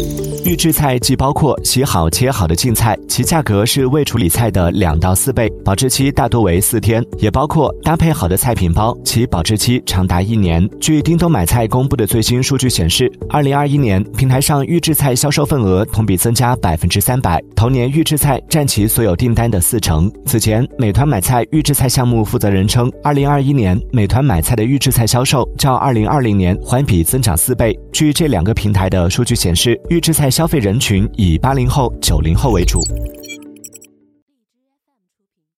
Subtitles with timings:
[0.00, 0.29] Thank you.
[0.44, 10.66] 预制菜既包括洗好切好的净菜，其价格是未处理菜的两到四倍，保质期大多为四天；也包括搭配好的菜品包，其保质期长达一年。
[10.80, 20.10] 据叮咚买菜公布的最新数据显示，二零二一年平台上预制菜销售份额同比增加百分之三百，同年预制菜占其所有订单的四成。
[20.24, 27.78] 此前，美团买菜预制菜项目负责人称，二零二一年美团买菜的预制菜销售较二零二零年环比增长四倍。
[27.92, 30.29] 据这两个平台的数据显示，预制菜。
[30.30, 32.80] 消费人群以八零后、九零后为主。